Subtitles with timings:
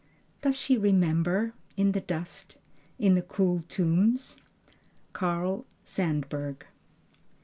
[0.41, 2.57] does she remember in the dust
[2.97, 4.37] in the cool tombs?"
[5.13, 6.65] Carl Sandburg.